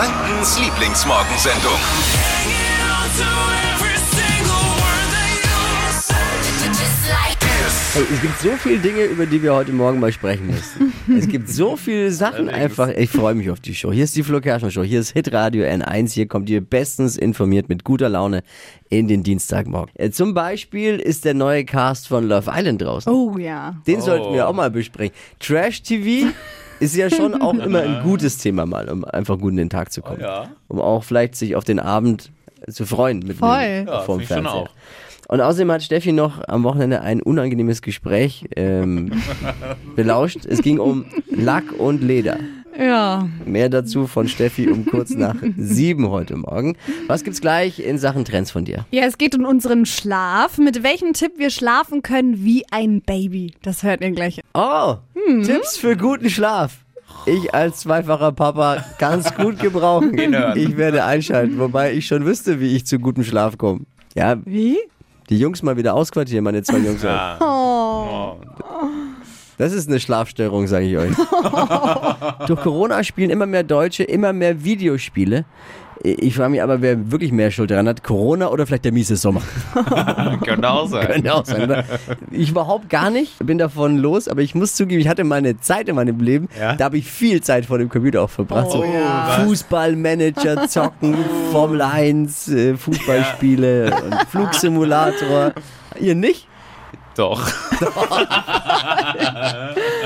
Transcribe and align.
Frankens 0.00 0.58
Lieblingsmorgensendung. 0.58 1.78
Hey, 7.92 8.04
es 8.10 8.22
gibt 8.22 8.40
so 8.40 8.48
viele 8.56 8.78
Dinge, 8.78 9.04
über 9.04 9.26
die 9.26 9.42
wir 9.42 9.52
heute 9.52 9.72
Morgen 9.72 10.00
mal 10.00 10.10
sprechen 10.10 10.46
müssen. 10.46 10.94
es 11.18 11.28
gibt 11.28 11.50
so 11.50 11.76
viele 11.76 12.10
Sachen 12.12 12.48
einfach. 12.48 12.88
Ich 12.88 13.10
freue 13.10 13.34
mich 13.34 13.50
auf 13.50 13.60
die 13.60 13.74
Show. 13.74 13.92
Hier 13.92 14.04
ist 14.04 14.16
die 14.16 14.22
Flo 14.22 14.40
Kerschner 14.40 14.70
Show. 14.70 14.82
Hier 14.82 15.00
ist 15.00 15.10
Hitradio 15.10 15.64
N1. 15.66 16.14
Hier 16.14 16.26
kommt 16.26 16.48
ihr 16.48 16.62
bestens 16.62 17.18
informiert 17.18 17.68
mit 17.68 17.84
guter 17.84 18.08
Laune 18.08 18.42
in 18.88 19.06
den 19.06 19.22
Dienstagmorgen. 19.22 19.94
Äh, 19.96 20.08
Zum 20.12 20.32
Beispiel 20.32 20.96
ist 20.96 21.26
der 21.26 21.34
neue 21.34 21.66
Cast 21.66 22.08
von 22.08 22.26
Love 22.26 22.50
Island 22.50 22.80
draußen. 22.80 23.12
Oh 23.12 23.36
ja. 23.36 23.76
Den 23.86 24.00
sollten 24.00 24.32
wir 24.32 24.48
auch 24.48 24.54
mal 24.54 24.70
besprechen. 24.70 25.14
Trash 25.40 25.82
TV 25.82 26.30
ist 26.80 26.96
ja 26.96 27.08
schon 27.10 27.40
auch 27.40 27.54
immer 27.64 27.80
ein 27.80 28.02
gutes 28.02 28.38
Thema 28.38 28.66
mal, 28.66 28.88
um 28.88 29.04
einfach 29.04 29.38
gut 29.38 29.52
in 29.52 29.56
den 29.58 29.70
Tag 29.70 29.92
zu 29.92 30.02
kommen. 30.02 30.20
ja. 30.20 30.50
Um 30.68 30.80
auch 30.80 31.04
vielleicht 31.04 31.36
sich 31.36 31.54
auf 31.56 31.64
den 31.64 31.78
Abend 31.78 32.32
zu 32.68 32.84
freuen 32.86 33.20
mit 33.20 33.36
Voll. 33.38 33.48
mir 33.58 33.84
Ja, 33.84 34.00
vorm 34.00 34.18
find 34.20 34.30
ich 34.30 34.34
schon 34.36 34.44
Fernseher. 34.44 34.62
auch. 34.62 34.70
Und 35.28 35.40
außerdem 35.40 35.70
hat 35.70 35.82
Steffi 35.84 36.10
noch 36.12 36.46
am 36.48 36.64
Wochenende 36.64 37.02
ein 37.02 37.22
unangenehmes 37.22 37.82
Gespräch 37.82 38.46
ähm, 38.56 39.12
belauscht. 39.96 40.44
Es 40.44 40.60
ging 40.60 40.78
um 40.80 41.04
Lack 41.30 41.72
und 41.78 42.02
Leder. 42.02 42.38
Ja. 42.78 43.28
Mehr 43.44 43.68
dazu 43.68 44.06
von 44.06 44.28
Steffi 44.28 44.68
um 44.68 44.86
kurz 44.86 45.10
nach 45.10 45.36
sieben 45.56 46.08
heute 46.08 46.36
Morgen. 46.36 46.76
Was 47.06 47.24
gibt's 47.24 47.40
gleich 47.40 47.80
in 47.80 47.98
Sachen 47.98 48.24
Trends 48.24 48.50
von 48.50 48.64
dir? 48.64 48.86
Ja, 48.90 49.04
es 49.04 49.18
geht 49.18 49.34
um 49.34 49.44
unseren 49.44 49.86
Schlaf. 49.86 50.58
Mit 50.58 50.82
welchem 50.82 51.12
Tipp 51.12 51.32
wir 51.38 51.50
schlafen 51.50 52.02
können 52.02 52.44
wie 52.44 52.64
ein 52.70 53.02
Baby. 53.02 53.54
Das 53.62 53.82
hört 53.82 54.02
ihr 54.02 54.10
gleich. 54.12 54.40
Oh, 54.54 54.96
Tipps 55.44 55.76
für 55.76 55.96
guten 55.96 56.30
Schlaf. 56.30 56.78
Ich 57.26 57.52
als 57.54 57.80
zweifacher 57.80 58.32
Papa 58.32 58.84
kann 58.98 59.20
es 59.20 59.34
gut 59.34 59.58
gebrauchen. 59.58 60.16
Ich 60.54 60.76
werde 60.76 61.04
einschalten, 61.04 61.58
wobei 61.58 61.92
ich 61.92 62.06
schon 62.06 62.24
wüsste, 62.24 62.60
wie 62.60 62.74
ich 62.76 62.86
zu 62.86 62.98
gutem 62.98 63.24
Schlaf 63.24 63.58
komme. 63.58 63.80
Ja, 64.14 64.36
Wie? 64.44 64.78
die 65.28 65.38
Jungs 65.38 65.62
mal 65.62 65.76
wieder 65.76 65.94
ausquartieren, 65.94 66.44
meine 66.44 66.62
zwei 66.62 66.78
Jungs. 66.78 67.02
Ja. 67.02 67.36
Oh. 67.40 67.59
Das 69.60 69.74
ist 69.74 69.90
eine 69.90 70.00
Schlafstörung, 70.00 70.66
sage 70.68 70.86
ich 70.86 70.96
euch. 70.96 71.14
Durch 72.46 72.62
Corona 72.62 73.04
spielen 73.04 73.28
immer 73.28 73.44
mehr 73.44 73.62
Deutsche 73.62 74.04
immer 74.04 74.32
mehr 74.32 74.64
Videospiele. 74.64 75.44
Ich 76.02 76.34
frage 76.34 76.48
mich 76.52 76.62
aber, 76.62 76.80
wer 76.80 77.12
wirklich 77.12 77.30
mehr 77.30 77.50
Schuld 77.50 77.70
daran 77.70 77.86
hat, 77.86 78.02
Corona 78.02 78.48
oder 78.48 78.66
vielleicht 78.66 78.86
der 78.86 78.92
miese 78.92 79.16
Sommer. 79.16 79.42
Könnte 80.46 80.70
auch 80.70 80.86
sein. 80.88 81.06
Könnte 81.08 81.34
auch 81.34 81.44
sein, 81.44 81.64
oder? 81.64 81.84
Ich 82.30 82.48
überhaupt 82.52 82.88
gar 82.88 83.10
nicht, 83.10 83.34
bin 83.44 83.58
davon 83.58 83.98
los, 83.98 84.28
aber 84.28 84.40
ich 84.40 84.54
muss 84.54 84.74
zugeben, 84.76 84.98
ich 85.02 85.08
hatte 85.08 85.24
meine 85.24 85.60
Zeit 85.60 85.90
in 85.90 85.96
meinem 85.96 86.20
Leben, 86.20 86.48
Ja? 86.58 86.74
da 86.74 86.86
habe 86.86 86.96
ich 86.96 87.10
viel 87.10 87.42
Zeit 87.42 87.66
vor 87.66 87.76
dem 87.76 87.90
Computer 87.90 88.22
auch 88.22 88.30
verbracht. 88.30 88.68
Oh, 88.70 88.78
so 88.78 88.84
ja. 88.84 89.42
Fußballmanager 89.44 90.68
zocken, 90.68 91.16
Formel 91.52 91.82
1, 91.82 92.48
äh, 92.48 92.76
Fußballspiele 92.78 93.92
und 94.06 94.14
Flugsimulator. 94.30 95.52
Ihr 96.00 96.14
nicht? 96.14 96.46
Doch. 97.20 97.46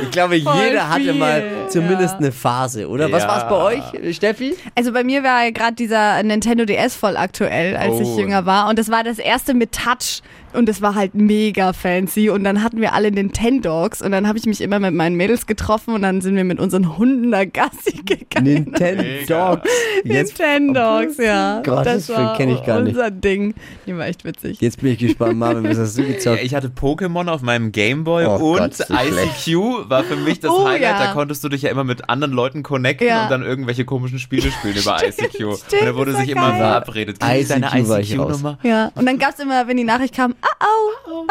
Ich 0.02 0.10
glaube, 0.10 0.40
Voll 0.40 0.54
jeder 0.64 0.88
hatte 0.88 1.02
viel, 1.02 1.14
mal 1.14 1.42
zumindest 1.68 2.14
ja. 2.14 2.18
eine 2.18 2.32
Phase, 2.32 2.88
oder? 2.88 3.10
Was 3.12 3.22
Ja. 3.22 3.28
war 3.28 3.38
es 3.38 3.48
bei 3.48 3.56
euch, 4.02 4.16
Steffi? 4.16 4.56
Also 4.74 4.92
bei 4.92 5.04
mir 5.04 5.22
war 5.22 5.44
ja 5.44 5.50
gerade 5.50 5.74
dieser 5.74 6.20
Nintendo 6.22 6.64
DS 6.64 6.96
voll 6.96 7.16
aktuell, 7.16 7.76
als 7.76 8.00
ich 8.00 8.08
Oh. 8.08 8.18
jünger 8.18 8.46
war. 8.46 8.68
Und 8.68 8.78
das 8.78 8.90
war 8.90 9.04
das 9.04 9.18
erste 9.18 9.54
mit 9.54 9.72
Touch. 9.72 10.22
Und 10.52 10.68
es 10.68 10.80
war 10.82 10.94
halt 10.94 11.16
mega 11.16 11.72
fancy. 11.72 12.30
Und 12.30 12.44
dann 12.44 12.62
hatten 12.62 12.80
wir 12.80 12.92
alle 12.94 13.10
Nintendogs. 13.10 14.00
Und 14.00 14.12
dann 14.12 14.28
habe 14.28 14.38
ich 14.38 14.46
mich 14.46 14.60
immer 14.60 14.78
mit 14.78 14.94
meinen 14.94 15.16
Mädels 15.16 15.46
getroffen. 15.46 15.94
Und 15.94 16.02
dann 16.02 16.20
sind 16.20 16.36
wir 16.36 16.44
mit 16.44 16.60
unseren 16.60 16.96
Hunden 16.96 17.32
da 17.32 17.44
Gassi 17.44 18.02
gegangen. 18.04 18.44
Nintendo 18.66 19.02
Dogs. 19.26 19.68
Jetzt, 20.04 20.38
Nintendogs, 20.38 21.16
ja. 21.18 21.60
Gott, 21.64 21.84
das 21.86 22.06
das 22.06 22.16
war 22.16 22.36
kenn 22.36 22.50
ich 22.50 22.62
gar 22.64 22.80
nicht. 22.82 22.94
unser 22.94 23.10
Ding. 23.10 23.54
Die 23.86 23.96
war 23.96 24.06
echt 24.06 24.24
witzig. 24.24 24.60
jetzt 24.60 24.80
bin 24.80 24.92
ich 24.92 24.98
gespannt, 24.98 25.36
Marvin, 25.38 25.64
was 25.68 25.76
hast 25.78 25.98
du 25.98 26.02
gezockt? 26.06 26.42
ich 26.44 26.54
hatte 26.54 26.68
Pokémon 26.68 27.03
auf 27.28 27.42
meinem 27.42 27.72
Gameboy 27.72 28.26
Oh 28.26 28.52
und 28.52 28.58
Gott, 28.58 28.74
so 28.74 28.84
ICQ 28.92 29.88
war 29.90 30.04
für 30.04 30.16
mich 30.16 30.40
das 30.40 30.50
Oh, 30.50 30.66
Highlight. 30.66 30.82
ja. 30.82 30.98
Da 31.06 31.12
konntest 31.12 31.42
du 31.44 31.48
dich 31.48 31.62
ja 31.62 31.70
immer 31.70 31.84
mit 31.84 32.08
anderen 32.08 32.32
Leuten 32.32 32.62
connecten 32.62 33.06
Ja. 33.06 33.24
und 33.24 33.30
dann 33.30 33.42
irgendwelche 33.42 33.84
komischen 33.84 34.18
Spiele 34.18 34.50
spielen 34.50 34.76
über 34.76 34.96
ICQ. 35.06 35.44
und 35.44 35.62
da 35.80 35.94
wurde 35.94 36.12
sich 36.16 36.34
war 36.34 36.36
immer 36.36 36.50
geil. 36.50 36.58
verabredet. 36.58 37.18
Gib 37.20 37.48
deine 37.48 37.66
ICQ 37.66 37.88
raus. 37.90 37.98
ICQ-Nummer. 38.10 38.58
Ja. 38.62 38.90
Und 38.94 39.06
dann 39.06 39.18
gab 39.18 39.30
es 39.34 39.38
immer, 39.40 39.66
wenn 39.68 39.76
die 39.76 39.84
Nachricht 39.84 40.14
kam, 40.14 40.34
ah 40.42 40.66
oh, 41.10 41.26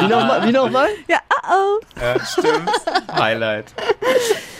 Wie 0.00 0.08
nochmal? 0.08 0.46
Wie 0.46 0.52
nochmal? 0.52 0.88
ja, 1.08 1.18
ah 1.30 1.54
oh. 1.54 1.80
Ja, 2.00 2.24
stimmt. 2.24 2.70
Highlight. 3.12 3.74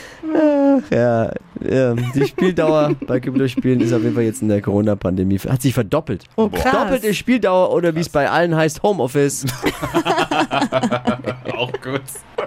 Ja, 0.90 1.32
ja, 1.60 1.94
die 1.94 2.26
Spieldauer 2.26 2.94
bei 3.06 3.20
Computerspielen 3.20 3.80
ist 3.80 3.92
auf 3.92 4.02
jeden 4.02 4.14
Fall 4.14 4.24
jetzt 4.24 4.42
in 4.42 4.48
der 4.48 4.60
Corona-Pandemie, 4.62 5.38
hat 5.38 5.62
sich 5.62 5.74
verdoppelt. 5.74 6.24
Oh, 6.36 6.48
krass. 6.48 6.72
Doppelte 6.72 7.14
Spieldauer 7.14 7.72
oder 7.72 7.94
wie 7.94 8.00
es 8.00 8.08
bei 8.08 8.28
allen 8.28 8.54
heißt, 8.54 8.82
Homeoffice. 8.82 9.44
Auch 11.56 11.72
gut. 11.72 12.02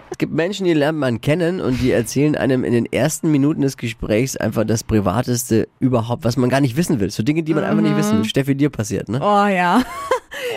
Es 0.09 0.17
gibt 0.17 0.33
Menschen, 0.33 0.65
die 0.65 0.73
lernt 0.73 0.97
man 0.97 1.21
kennen 1.21 1.59
und 1.59 1.81
die 1.81 1.91
erzählen 1.91 2.35
einem 2.35 2.63
in 2.63 2.73
den 2.73 2.85
ersten 2.85 3.31
Minuten 3.31 3.61
des 3.61 3.77
Gesprächs 3.77 4.37
einfach 4.37 4.65
das 4.65 4.83
Privateste 4.83 5.67
überhaupt, 5.79 6.23
was 6.23 6.37
man 6.37 6.49
gar 6.49 6.61
nicht 6.61 6.77
wissen 6.77 6.99
will. 6.99 7.11
So 7.11 7.23
Dinge, 7.23 7.43
die 7.43 7.53
man 7.53 7.63
einfach 7.63 7.81
nicht 7.81 7.97
wissen 7.97 8.19
will. 8.19 8.25
Steffi, 8.25 8.55
dir 8.55 8.69
passiert, 8.69 9.09
ne? 9.09 9.19
Oh 9.21 9.47
ja. 9.47 9.83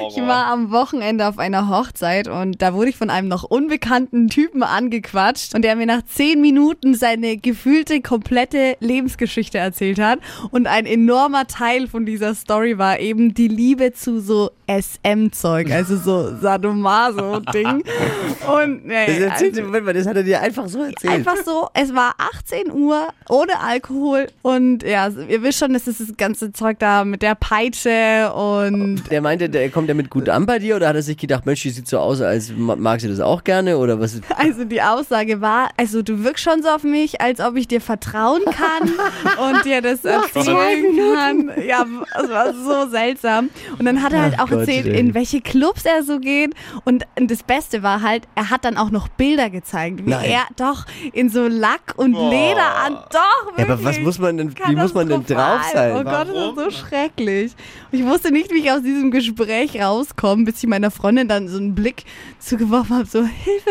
Ich 0.08 0.16
war 0.16 0.46
am 0.46 0.70
Wochenende 0.70 1.26
auf 1.28 1.38
einer 1.38 1.68
Hochzeit 1.68 2.28
und 2.28 2.62
da 2.62 2.74
wurde 2.74 2.90
ich 2.90 2.96
von 2.96 3.10
einem 3.10 3.28
noch 3.28 3.44
unbekannten 3.44 4.28
Typen 4.28 4.62
angequatscht 4.62 5.54
und 5.54 5.62
der 5.62 5.76
mir 5.76 5.86
nach 5.86 6.02
zehn 6.04 6.40
Minuten 6.40 6.94
seine 6.94 7.36
gefühlte 7.36 8.00
komplette 8.00 8.76
Lebensgeschichte 8.80 9.58
erzählt 9.58 9.98
hat. 10.00 10.20
Und 10.50 10.66
ein 10.66 10.86
enormer 10.86 11.46
Teil 11.46 11.86
von 11.88 12.06
dieser 12.06 12.34
Story 12.34 12.78
war 12.78 13.00
eben 13.00 13.34
die 13.34 13.48
Liebe 13.48 13.92
zu 13.92 14.20
so 14.20 14.50
SM-Zeug, 14.66 15.70
also 15.70 15.96
so 15.96 16.36
Sadomaso-Ding. 16.36 17.82
Und 18.62 18.86
nee, 18.86 19.06
Das 19.06 19.18
erzählt, 19.18 19.54
also, 19.54 19.62
Moment 19.62 19.86
mal, 19.86 19.94
das 19.94 20.06
hat 20.06 20.16
er 20.16 20.22
dir 20.22 20.40
einfach 20.40 20.68
so 20.68 20.82
erzählt. 20.82 21.12
Einfach 21.12 21.36
so, 21.44 21.68
es 21.74 21.94
war 21.94 22.14
18 22.18 22.70
Uhr 22.72 23.08
ohne 23.28 23.58
Alkohol 23.60 24.28
und 24.42 24.82
ja, 24.82 25.08
ihr 25.28 25.42
wisst 25.42 25.58
schon, 25.58 25.74
es 25.74 25.86
ist 25.86 26.00
das 26.00 26.16
ganze 26.16 26.52
Zeug 26.52 26.78
da 26.78 27.04
mit 27.04 27.22
der 27.22 27.34
Peitsche 27.34 28.32
und 28.32 29.02
Der 29.10 29.20
meinte, 29.20 29.48
der 29.48 29.70
kommt 29.70 29.90
damit 29.98 30.10
gut 30.10 30.28
an 30.28 30.46
bei 30.46 30.58
dir 30.58 30.76
oder 30.76 30.88
hat 30.88 30.96
er 30.96 31.02
sich 31.02 31.16
gedacht, 31.16 31.44
Mensch, 31.46 31.62
die 31.62 31.70
sieht 31.70 31.88
so 31.88 31.98
aus, 31.98 32.20
als 32.20 32.52
ma- 32.56 32.76
mag 32.76 33.00
sie 33.00 33.08
das 33.08 33.20
auch 33.20 33.44
gerne 33.44 33.76
oder 33.78 34.00
was? 34.00 34.20
Also 34.36 34.64
die 34.64 34.80
Aussage 34.80 35.40
war, 35.40 35.68
also 35.76 36.02
du 36.02 36.22
wirkst 36.24 36.44
schon 36.44 36.62
so 36.62 36.68
auf 36.68 36.84
mich, 36.84 37.20
als 37.20 37.40
ob 37.40 37.56
ich 37.56 37.66
dir 37.68 37.80
vertrauen 37.80 38.42
kann 38.46 38.88
und 39.50 39.64
dir 39.64 39.82
das 39.82 40.04
erzählen 40.04 40.96
kann. 41.14 41.50
Ja, 41.66 41.84
es 42.22 42.30
war 42.30 42.54
so 42.54 42.88
seltsam. 42.90 43.50
Und 43.78 43.84
dann 43.84 44.02
hat 44.02 44.12
er 44.12 44.22
halt 44.22 44.34
Ach 44.38 44.44
auch 44.44 44.48
Gott, 44.50 44.60
erzählt, 44.60 44.86
ey. 44.86 44.98
in 45.00 45.14
welche 45.14 45.40
Clubs 45.40 45.84
er 45.84 46.02
so 46.02 46.18
geht. 46.20 46.54
Und 46.84 47.04
das 47.16 47.42
Beste 47.42 47.82
war 47.82 48.00
halt, 48.02 48.24
er 48.36 48.50
hat 48.50 48.64
dann 48.64 48.76
auch 48.76 48.90
noch 48.90 49.08
Bilder 49.08 49.50
gezeigt, 49.50 50.06
wie 50.06 50.10
Nein. 50.10 50.24
er 50.24 50.42
doch 50.56 50.86
in 51.12 51.28
so 51.28 51.46
Lack 51.48 51.94
und 51.96 52.12
Leder 52.12 52.76
an. 52.86 52.94
Doch, 53.12 53.58
Ja, 53.58 53.64
aber 53.64 53.74
was 53.78 53.84
wirklich. 53.84 54.04
muss 54.04 54.18
man 54.18 54.36
denn, 54.36 54.54
wie 54.66 54.76
muss 54.76 54.94
man 54.94 55.08
denn 55.08 55.24
drauf 55.26 55.60
Katastrophal. 55.72 55.90
Oh 55.92 55.94
sein? 55.96 56.04
Gott, 56.04 56.28
das 56.28 56.34
Warum? 56.34 56.58
ist 56.58 56.64
so 56.64 56.86
schrecklich. 56.86 57.52
Ich 57.90 58.04
wusste 58.04 58.30
nicht, 58.30 58.50
wie 58.52 58.58
ich 58.58 58.70
aus 58.70 58.82
diesem 58.82 59.10
Gespräch 59.10 59.80
rauskomme, 59.88 60.44
bis 60.44 60.62
ich 60.62 60.68
meiner 60.68 60.90
Freundin 60.90 61.28
dann 61.28 61.48
so 61.48 61.58
einen 61.58 61.74
Blick 61.74 62.04
zugeworfen 62.38 62.96
habe, 62.96 63.06
so, 63.06 63.24
Hilfe, 63.24 63.70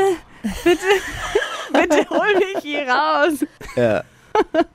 bitte, 0.64 0.80
bitte 1.74 2.10
hol 2.10 2.34
mich 2.36 2.64
hier 2.64 2.88
raus. 2.88 3.46
Ja. 3.76 4.04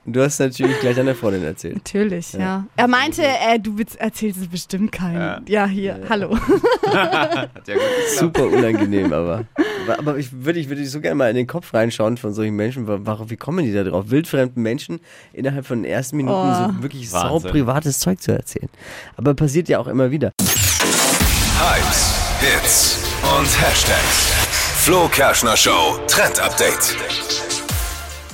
Du 0.05 0.21
hast 0.21 0.39
natürlich 0.39 0.77
gleich 0.81 0.97
deiner 0.97 1.15
Freundin 1.15 1.45
erzählt. 1.45 1.75
Natürlich, 1.75 2.33
ja. 2.33 2.65
Er 2.75 2.87
meinte, 2.89 3.23
äh, 3.23 3.57
du 3.59 3.77
erzählst 3.97 4.41
es 4.41 4.47
bestimmt 4.49 4.91
keinen. 4.91 5.45
Ja, 5.47 5.65
hier, 5.67 6.01
hallo. 6.09 6.37
Hat 6.85 7.67
ja 7.67 7.73
gut 7.75 7.83
geklappt. 7.83 8.19
Super 8.19 8.45
unangenehm, 8.47 9.13
aber. 9.13 9.45
Aber- 9.87 9.99
Aber 9.99 10.17
ich 10.17 10.31
würde 10.33 10.59
ich 10.59 10.67
würde 10.67 10.85
so 10.85 10.99
gerne 10.99 11.15
mal 11.15 11.29
in 11.29 11.35
den 11.37 11.47
Kopf 11.47 11.73
reinschauen 11.73 12.17
von 12.17 12.33
solchen 12.33 12.55
Menschen. 12.57 12.87
Wa- 12.87 12.99
Warum, 13.03 13.29
wie 13.29 13.37
kommen 13.37 13.63
die 13.63 13.71
da 13.73 13.83
drauf? 13.85 14.05
Wildfremden 14.09 14.61
Menschen 14.61 14.99
innerhalb 15.31 15.65
von 15.65 15.81
den 15.83 15.89
ersten 15.91 16.17
Minuten 16.17 16.35
Oh. 16.37 16.73
so 16.77 16.83
wirklich 16.83 17.09
sau 17.09 17.39
privates 17.39 17.99
Zeug 17.99 18.19
zu 18.21 18.33
erzählen. 18.33 18.69
Aber 19.15 19.33
passiert 19.33 19.69
ja 19.69 19.79
auch 19.79 19.87
immer 19.87 20.11
wieder. 20.11 20.31
Hypes, 21.59 22.15
Hits 22.39 22.97
und 23.37 23.45
Hashtags. 23.61 24.31
Flo 24.83 25.07
Kerschner 25.07 25.55
Show 25.55 25.99
Trend 26.07 26.39
Update. 26.39 26.95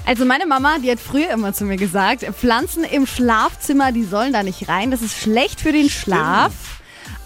Also 0.06 0.24
meine 0.24 0.45
Mama, 0.45 0.77
die 0.81 0.89
hat 0.89 1.00
früher 1.00 1.30
immer 1.31 1.54
zu 1.54 1.66
mir 1.66 1.75
gesagt, 1.75 2.24
Pflanzen 2.24 2.86
im 2.86 3.06
Schlafzimmer, 3.06 3.92
die 3.92 4.06
sollen 4.06 4.31
da 4.31 4.42
nicht 4.42 4.69
rein, 4.69 4.89
das 4.89 5.01
ist 5.01 5.18
schlecht 5.18 5.60
für 5.60 5.74
den 5.74 5.89
Schlaf. 5.89 6.54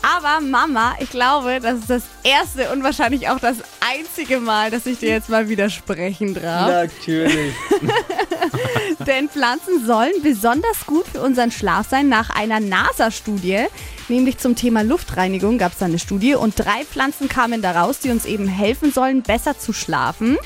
Aber 0.02 0.42
Mama, 0.42 0.96
ich 1.00 1.12
glaube, 1.12 1.60
das 1.62 1.80
ist 1.80 1.90
das 1.90 2.04
erste 2.24 2.72
und 2.72 2.84
wahrscheinlich 2.84 3.30
auch 3.30 3.40
das 3.40 3.58
einzige 3.80 4.40
Mal, 4.40 4.72
dass 4.72 4.86
ich 4.86 5.00
dir 5.00 5.10
jetzt 5.10 5.30
mal 5.30 5.48
widersprechen 5.48 6.34
darf. 6.34 6.68
Natürlich. 6.68 7.54
Denn 9.08 9.30
Pflanzen 9.30 9.86
sollen 9.86 10.14
besonders 10.22 10.86
gut 10.86 11.06
für 11.08 11.22
unseren 11.22 11.52
Schlaf 11.52 11.90
sein. 11.90 12.10
Nach 12.10 12.30
einer 12.30 12.60
NASA-Studie, 12.60 13.66
nämlich 14.10 14.38
zum 14.38 14.56
Thema 14.56 14.84
Luftreinigung, 14.84 15.58
gab 15.58 15.74
es 15.74 15.80
da 15.80 15.86
eine 15.86 16.00
Studie 16.00 16.36
und 16.36 16.58
drei 16.58 16.86
Pflanzen 16.86 17.30
kamen 17.30 17.62
da 17.62 17.82
raus, 17.82 18.00
die 18.00 18.10
uns 18.10 18.26
eben 18.26 18.48
helfen 18.48 18.92
sollen, 18.92 19.22
besser 19.22 19.58
zu 19.58 19.74
schlafen. 19.74 20.38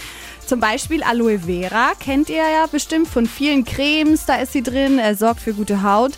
Zum 0.45 0.61
Beispiel 0.61 1.03
Aloe 1.03 1.39
Vera 1.39 1.91
kennt 1.99 2.29
ihr 2.29 2.38
ja 2.38 2.67
bestimmt 2.71 3.09
von 3.09 3.25
vielen 3.25 3.65
Cremes, 3.65 4.25
da 4.25 4.38
ist 4.38 4.53
sie 4.53 4.63
drin, 4.63 4.97
er 4.97 5.15
sorgt 5.15 5.41
für 5.41 5.53
gute 5.53 5.83
Haut. 5.83 6.13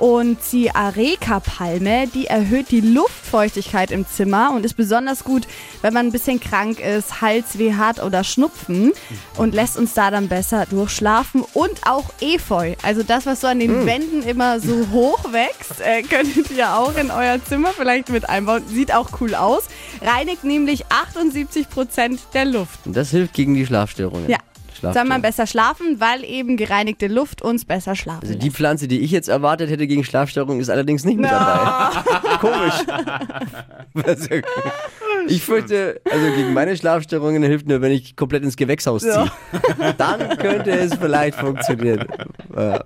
Und 0.00 0.38
die 0.52 0.74
Areca-Palme, 0.74 2.06
die 2.06 2.26
erhöht 2.26 2.70
die 2.70 2.80
Luftfeuchtigkeit 2.80 3.90
im 3.90 4.06
Zimmer 4.08 4.50
und 4.54 4.64
ist 4.64 4.72
besonders 4.72 5.24
gut, 5.24 5.46
wenn 5.82 5.92
man 5.92 6.06
ein 6.06 6.12
bisschen 6.12 6.40
krank 6.40 6.80
ist, 6.80 7.20
Halsweh 7.20 7.74
hat 7.74 8.02
oder 8.02 8.24
Schnupfen 8.24 8.92
und 9.36 9.54
lässt 9.54 9.76
uns 9.76 9.92
da 9.92 10.10
dann 10.10 10.28
besser 10.28 10.64
durchschlafen. 10.64 11.44
Und 11.52 11.86
auch 11.86 12.06
Efeu, 12.22 12.76
also 12.82 13.02
das, 13.02 13.26
was 13.26 13.42
so 13.42 13.46
an 13.46 13.60
den 13.60 13.84
Wänden 13.84 14.22
immer 14.22 14.58
so 14.58 14.86
hoch 14.90 15.32
wächst, 15.32 15.82
äh, 15.82 16.02
könntet 16.10 16.50
ihr 16.50 16.74
auch 16.74 16.96
in 16.96 17.10
euer 17.10 17.38
Zimmer 17.44 17.68
vielleicht 17.76 18.08
mit 18.08 18.26
einbauen. 18.26 18.62
Sieht 18.68 18.94
auch 18.94 19.20
cool 19.20 19.34
aus. 19.34 19.64
Reinigt 20.00 20.44
nämlich 20.44 20.86
78 20.88 21.68
Prozent 21.68 22.20
der 22.32 22.46
Luft. 22.46 22.86
Und 22.86 22.96
das 22.96 23.10
hilft 23.10 23.34
gegen 23.34 23.52
die 23.52 23.66
Schlafstörungen. 23.66 24.30
Ja. 24.30 24.38
Soll 24.82 25.04
man 25.04 25.22
besser 25.22 25.46
schlafen, 25.46 26.00
weil 26.00 26.24
eben 26.24 26.56
gereinigte 26.56 27.06
Luft 27.06 27.42
uns 27.42 27.64
besser 27.64 27.94
schlafen 27.96 28.20
Also 28.22 28.32
lässt. 28.34 28.44
die 28.44 28.50
Pflanze, 28.50 28.88
die 28.88 29.00
ich 29.00 29.10
jetzt 29.10 29.28
erwartet 29.28 29.70
hätte 29.70 29.86
gegen 29.86 30.04
Schlafstörungen, 30.04 30.60
ist 30.60 30.70
allerdings 30.70 31.04
nicht 31.04 31.18
mit 31.18 31.30
dabei. 31.30 31.90
Komisch. 32.40 32.74
Also, 34.06 34.28
ich 35.26 35.42
fürchte, 35.42 36.00
also 36.10 36.26
gegen 36.34 36.52
meine 36.54 36.76
Schlafstörungen 36.76 37.42
hilft 37.42 37.68
nur, 37.68 37.80
wenn 37.82 37.92
ich 37.92 38.16
komplett 38.16 38.42
ins 38.42 38.56
Gewächshaus 38.56 39.02
ziehe. 39.02 39.30
Dann 39.98 40.38
könnte 40.38 40.70
es 40.70 40.94
vielleicht 40.94 41.38
funktionieren. 41.38 42.06
Ja. 42.56 42.80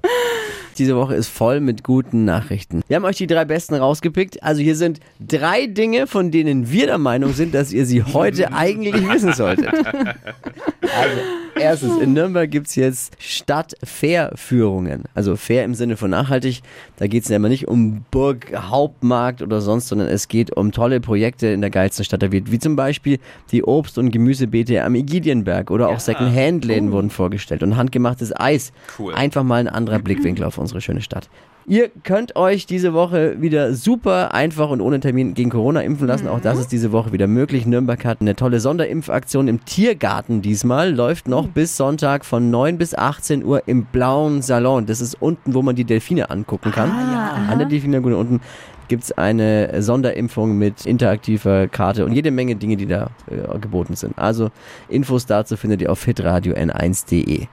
Diese 0.78 0.96
Woche 0.96 1.14
ist 1.14 1.28
voll 1.28 1.60
mit 1.60 1.84
guten 1.84 2.24
Nachrichten. 2.24 2.82
Wir 2.88 2.96
haben 2.96 3.04
euch 3.04 3.16
die 3.16 3.26
drei 3.26 3.44
besten 3.44 3.74
rausgepickt. 3.74 4.42
Also 4.42 4.60
hier 4.60 4.76
sind 4.76 5.00
drei 5.20 5.66
Dinge, 5.66 6.06
von 6.06 6.30
denen 6.30 6.70
wir 6.70 6.86
der 6.86 6.98
Meinung 6.98 7.32
sind, 7.32 7.54
dass 7.54 7.72
ihr 7.72 7.86
sie 7.86 8.02
heute 8.02 8.52
eigentlich 8.52 9.08
wissen 9.08 9.32
solltet. 9.32 9.72
Also, 9.72 11.16
erstens, 11.54 11.98
in 11.98 12.12
Nürnberg 12.12 12.50
gibt 12.50 12.66
es 12.66 12.74
jetzt 12.74 13.14
Stadt-Fair-Führungen. 13.18 15.04
Also 15.14 15.36
fair 15.36 15.64
im 15.64 15.74
Sinne 15.74 15.96
von 15.96 16.10
nachhaltig. 16.10 16.62
Da 16.96 17.06
geht 17.06 17.22
es 17.22 17.28
ja 17.28 17.36
immer 17.36 17.48
nicht 17.48 17.68
um 17.68 18.04
Burg, 18.10 18.52
Hauptmarkt 18.54 19.42
oder 19.42 19.60
sonst, 19.60 19.88
sondern 19.88 20.08
es 20.08 20.28
geht 20.28 20.56
um 20.56 20.72
tolle 20.72 21.00
Projekte 21.00 21.48
in 21.48 21.60
der 21.60 21.70
geilsten 21.70 22.04
Stadt 22.04 22.22
der 22.22 22.32
Welt. 22.32 22.50
Wie 22.50 22.58
zum 22.58 22.76
Beispiel 22.76 23.18
die 23.52 23.62
Obst- 23.62 23.98
und 23.98 24.10
Gemüsebeete 24.10 24.82
am 24.82 24.94
Ägidienberg 24.94 25.70
oder 25.70 25.88
auch 25.88 26.00
Second-Hand-Läden 26.00 26.92
wurden 26.92 27.10
vorgestellt 27.10 27.62
und 27.62 27.76
handgemachtes 27.76 28.32
Eis. 28.38 28.72
Cool. 28.98 29.14
Einfach 29.14 29.42
mal 29.44 29.60
ein 29.60 29.68
anderer 29.68 29.98
Blickwinkel 30.04 30.44
auf 30.44 30.58
unsere 30.64 30.80
schöne 30.80 31.02
Stadt. 31.02 31.28
Ihr 31.66 31.90
könnt 32.02 32.36
euch 32.36 32.66
diese 32.66 32.92
Woche 32.92 33.40
wieder 33.40 33.72
super 33.72 34.34
einfach 34.34 34.68
und 34.68 34.80
ohne 34.82 35.00
Termin 35.00 35.32
gegen 35.32 35.48
Corona 35.48 35.80
impfen 35.80 36.06
lassen. 36.06 36.28
Auch 36.28 36.40
das 36.40 36.58
ist 36.58 36.72
diese 36.72 36.92
Woche 36.92 37.12
wieder 37.12 37.26
möglich. 37.26 37.64
Nürnberg 37.64 38.04
hat 38.04 38.20
eine 38.20 38.36
tolle 38.36 38.60
Sonderimpfaktion 38.60 39.48
im 39.48 39.64
Tiergarten 39.64 40.42
diesmal. 40.42 40.94
Läuft 40.94 41.26
noch 41.26 41.46
bis 41.48 41.76
Sonntag 41.76 42.26
von 42.26 42.50
9 42.50 42.76
bis 42.76 42.94
18 42.94 43.44
Uhr 43.44 43.62
im 43.66 43.86
blauen 43.86 44.42
Salon. 44.42 44.84
Das 44.84 45.00
ist 45.00 45.20
unten, 45.20 45.54
wo 45.54 45.62
man 45.62 45.74
die 45.74 45.84
Delfine 45.84 46.30
angucken 46.30 46.70
kann. 46.70 46.90
An 46.90 47.58
der 47.58 47.66
Delfinlagune 47.66 48.16
unten 48.16 48.40
gibt 48.88 49.04
es 49.04 49.12
eine 49.12 49.82
Sonderimpfung 49.82 50.56
mit 50.58 50.86
interaktiver 50.86 51.68
Karte 51.68 52.04
und 52.04 52.12
jede 52.12 52.30
Menge 52.30 52.56
Dinge, 52.56 52.76
die 52.76 52.86
da 52.86 53.10
äh, 53.30 53.58
geboten 53.58 53.96
sind. 53.96 54.18
Also 54.18 54.50
Infos 54.88 55.26
dazu 55.26 55.56
findet 55.56 55.82
ihr 55.82 55.90
auf 55.90 56.04
hitradio 56.04 56.54
n1.de. 56.54 57.46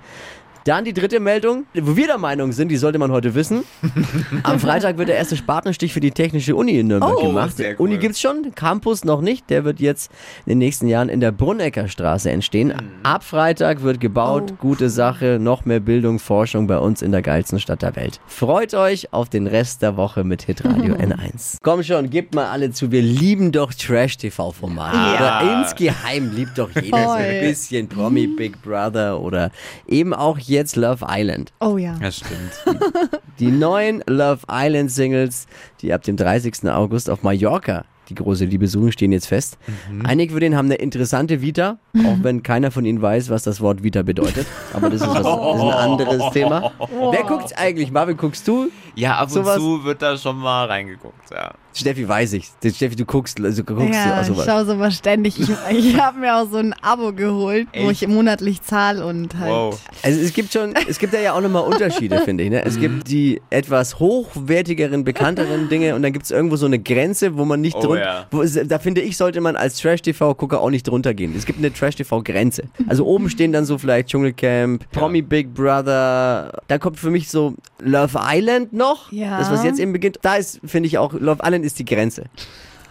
Dann 0.64 0.86
die 0.86 0.94
dritte 0.94 1.20
Meldung, 1.20 1.66
wo 1.74 1.96
wir 1.96 2.06
der 2.06 2.20
Meinung 2.20 2.52
sind, 2.52 2.70
die 2.70 2.78
sollte 2.78 3.00
man 3.00 3.12
heute 3.12 3.34
wissen. 3.34 3.64
Am 4.44 4.60
Freitag 4.60 4.98
wird 5.00 5.10
der 5.10 5.16
erste 5.18 5.36
Spatenstich 5.36 5.92
für 5.92 6.00
die 6.02 6.12
Technische 6.12 6.56
Uni 6.56 6.78
in 6.80 6.88
Nürnberg 6.88 7.18
Oh, 7.18 7.28
gemacht. 7.28 7.56
cool. 7.58 7.76
Uni 7.80 7.98
gibt's 7.98 8.22
schon, 8.22 8.54
Campus 8.54 9.04
noch 9.04 9.22
nicht. 9.22 9.50
Der 9.50 9.64
wird 9.66 9.80
jetzt 9.80 10.12
in 10.46 10.52
den 10.52 10.58
nächsten 10.60 10.88
Jahren 10.88 11.10
in 11.10 11.20
der 11.20 11.32
Brunnecker 11.32 11.88
Straße 11.88 12.30
entstehen. 12.30 12.74
Ab 13.02 13.24
Freitag 13.24 13.82
wird 13.82 14.00
gebaut, 14.00 14.54
gute 14.60 14.90
Sache, 14.92 15.40
noch 15.42 15.66
mehr 15.66 15.80
Bildung, 15.80 16.20
Forschung 16.20 16.68
bei 16.68 16.78
uns 16.78 17.02
in 17.02 17.12
der 17.12 17.24
geilsten 17.24 17.60
Stadt 17.60 17.82
der 17.82 17.96
Welt. 17.96 18.20
Freut 18.28 18.76
euch 18.76 19.12
auf 19.14 19.30
den 19.30 19.48
Rest 19.48 19.82
der 19.82 19.98
Woche 19.98 20.24
mit 20.24 20.44
Hitradio 20.44 20.94
N1. 20.96 21.58
Komm 21.64 21.82
schon, 21.82 22.12
gebt 22.12 22.36
mal 22.36 22.46
alle 22.52 22.70
zu, 22.72 22.92
wir 22.92 23.02
lieben 23.02 23.52
doch 23.52 23.74
Trash-TV-Formate. 23.74 24.96
Ja. 25.24 25.60
Insgeheim 25.62 26.32
liebt 26.36 26.58
doch 26.60 26.70
jeder 26.80 27.04
so 27.04 27.10
ein 27.14 27.42
bisschen 27.42 27.88
Promi 27.88 28.28
Big 28.28 28.62
Brother 28.62 29.20
oder 29.20 29.50
eben 29.88 30.14
auch 30.14 30.38
jetzt 30.52 30.76
Love 30.76 31.06
Island. 31.10 31.54
Oh 31.60 31.78
ja. 31.78 31.98
Das 32.00 32.18
stimmt. 32.18 33.22
Die 33.40 33.52
neuen 33.52 34.04
Love 34.08 34.42
Island 34.52 34.92
Singles, 34.92 35.48
die 35.82 35.94
ab 35.94 36.04
dem 36.04 36.18
30. 36.18 36.70
August 36.70 37.10
auf 37.10 37.24
Mallorca 37.24 37.86
die 38.12 38.16
große 38.16 38.46
Liebe 38.46 38.68
suchen, 38.68 38.92
stehen 38.92 39.12
jetzt 39.14 39.28
fest. 39.28 39.58
Einige 40.04 40.34
von 40.34 40.42
denen 40.42 40.56
haben 40.58 40.66
eine 40.66 40.76
interessante 40.76 41.42
Vita, 41.42 41.80
auch 41.98 42.18
wenn 42.22 42.44
keiner 42.44 42.70
von 42.70 42.84
ihnen 42.86 43.02
weiß, 43.02 43.30
was 43.30 43.44
das 43.44 43.62
Wort 43.62 43.84
Vita 43.84 44.02
bedeutet. 44.02 44.46
Aber 44.74 44.90
das 44.90 45.02
ist, 45.02 45.08
was, 45.08 45.24
das 45.24 45.56
ist 45.56 45.62
ein 45.62 45.72
anderes 45.72 46.34
Thema. 46.34 46.72
Wer 47.12 47.24
guckt's 47.24 47.54
eigentlich? 47.54 47.92
Marvin, 47.92 48.18
guckst 48.18 48.48
du? 48.48 48.70
Ja, 48.96 49.16
ab 49.18 49.28
und 49.28 49.34
Sowas- 49.34 49.58
zu 49.58 49.84
wird 49.84 50.02
da 50.02 50.18
schon 50.18 50.38
mal 50.38 50.66
reingeguckt, 50.66 51.30
ja. 51.32 51.52
Steffi 51.74 52.06
weiß 52.06 52.34
ich. 52.34 52.50
Steffi, 52.62 52.98
du 52.98 53.06
guckst, 53.06 53.40
also 53.40 53.64
guckst 53.64 53.94
Ja, 53.94 54.16
du 54.16 54.22
ich 54.24 54.28
sowas. 54.28 54.46
schaue 54.46 54.66
sowas 54.66 54.94
ständig. 54.98 55.40
Ich, 55.40 55.50
ich 55.70 55.98
habe 56.02 56.20
mir 56.20 56.36
auch 56.36 56.50
so 56.52 56.58
ein 56.58 56.74
Abo 56.82 57.14
geholt, 57.14 57.70
wo 57.74 57.90
Echt? 57.90 58.02
ich 58.02 58.08
monatlich 58.10 58.62
zahle 58.62 59.06
und 59.06 59.38
halt. 59.40 59.50
Wow. 59.50 59.80
Also 60.04 60.20
es 60.20 60.34
gibt 60.34 60.52
schon, 60.52 60.74
es 60.90 61.00
gibt 61.00 61.14
da 61.14 61.20
ja 61.22 61.32
auch 61.32 61.40
nochmal 61.40 61.64
Unterschiede, 61.64 62.20
finde 62.26 62.44
ich. 62.44 62.50
Ne? 62.50 62.66
Es 62.66 62.78
gibt 62.78 63.08
die 63.08 63.42
etwas 63.50 64.00
hochwertigeren, 64.00 65.06
bekannteren 65.06 65.70
Dinge 65.70 65.96
und 65.96 66.02
dann 66.02 66.12
gibt 66.12 66.26
es 66.26 66.32
irgendwo 66.32 66.58
so 66.58 66.66
eine 66.66 66.78
Grenze, 66.80 67.38
wo 67.38 67.46
man 67.46 67.62
nicht 67.62 67.76
Oh, 67.78 67.82
drunter, 67.84 68.04
ja. 68.04 68.26
wo 68.32 68.44
da 68.44 68.80
finde 68.80 69.00
ich, 69.00 69.16
sollte 69.16 69.40
man 69.40 69.56
als 69.56 69.78
Trash-TV-Gucker 69.80 70.60
auch 70.60 70.70
nicht 70.72 70.88
drunter 70.90 71.14
gehen. 71.14 71.34
Es 71.38 71.46
gibt 71.46 71.60
eine 71.60 71.72
Trash-TV-Grenze. 71.72 72.64
Also 72.90 73.06
oben 73.06 73.30
stehen 73.30 73.54
dann 73.54 73.64
so 73.64 73.78
vielleicht 73.78 74.10
Dschungelcamp, 74.10 74.92
Promi 74.92 75.22
Big 75.22 75.54
Brother, 75.54 76.62
da 76.68 76.78
kommt 76.78 77.00
für 77.00 77.12
mich 77.12 77.30
so 77.30 77.56
Love 77.82 78.20
Island 78.22 78.74
noch, 78.74 78.81
Ja. 79.12 79.40
das 79.40 79.52
was 79.52 79.64
jetzt 79.64 79.80
eben 79.80 79.94
beginnt. 79.94 80.20
Da 80.22 80.36
ist, 80.36 80.60
finde 80.66 80.88
ich 80.88 80.98
auch, 80.98 81.14
Love 81.14 81.40
Island 81.44 81.66
ist 81.66 81.80
die 81.80 81.86
Grenze. 81.86 82.26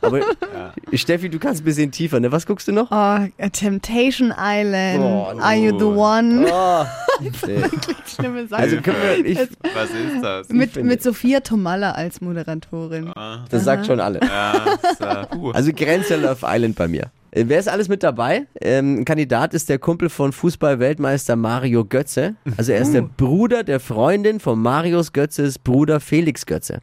Aber 0.02 0.20
Steffi, 0.94 1.28
du 1.28 1.38
kannst 1.38 1.60
ein 1.60 1.64
bisschen 1.64 1.90
tiefer, 1.90 2.20
ne? 2.20 2.32
Was 2.32 2.46
guckst 2.46 2.66
du 2.68 2.72
noch? 2.72 2.90
Oh, 2.90 2.94
a 2.94 3.28
Temptation 3.52 4.32
Island. 4.36 5.00
Oh, 5.02 5.38
Are 5.40 5.54
you 5.54 5.78
the 5.78 5.84
one? 5.84 6.46
Oh, 6.50 6.84
nee. 7.20 7.62
Schlimme 8.06 8.46
Sache. 8.46 8.62
Also 8.62 8.76
können 8.78 8.96
wir, 9.02 9.26
ich, 9.26 9.38
Was 9.74 9.90
ist 9.90 10.22
das? 10.22 10.48
mit, 10.48 10.82
mit 10.82 11.02
Sophia 11.02 11.40
Tomalla 11.40 11.92
als 11.92 12.20
Moderatorin. 12.22 13.12
das 13.50 13.64
sagt 13.64 13.86
schon 13.86 14.00
alle. 14.00 14.20
Ja, 14.22 14.52
ist, 14.82 15.30
puh. 15.30 15.50
Also 15.50 15.70
Grenze 15.74 16.16
Love 16.16 16.46
Island 16.46 16.76
bei 16.76 16.88
mir. 16.88 17.10
Äh, 17.32 17.44
Wer 17.46 17.58
ist 17.58 17.68
alles 17.68 17.88
mit 17.88 18.02
dabei? 18.02 18.46
Ähm, 18.60 19.00
ein 19.00 19.04
Kandidat 19.04 19.54
ist 19.54 19.68
der 19.68 19.78
Kumpel 19.78 20.08
von 20.08 20.32
Fußball-Weltmeister 20.32 21.36
Mario 21.36 21.84
Götze. 21.84 22.34
Also 22.56 22.72
er 22.72 22.80
ist 22.80 22.92
der 22.94 23.02
Bruder 23.02 23.62
der 23.64 23.80
Freundin 23.80 24.40
von 24.40 24.60
Marius 24.60 25.12
Götzes 25.12 25.58
Bruder 25.58 26.00
Felix 26.00 26.44
Götze. 26.46 26.80